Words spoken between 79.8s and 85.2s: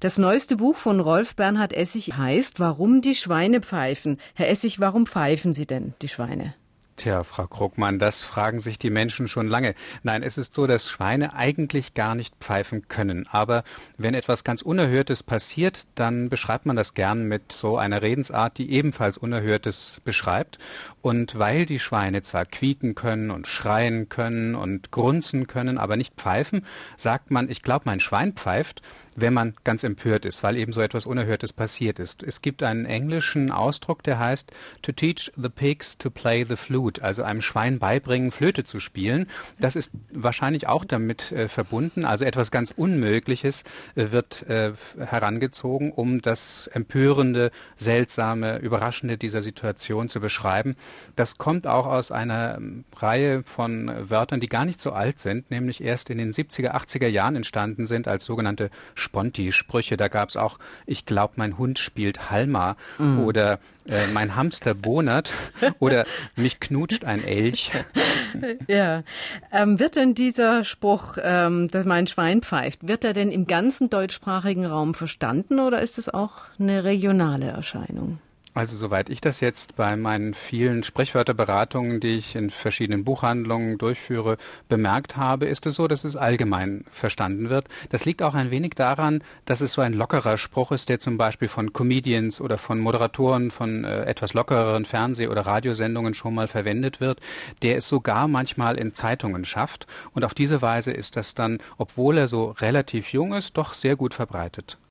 meinen vielen Sprichwörterberatungen, die ich in verschiedenen Buchhandlungen durchführe, bemerkt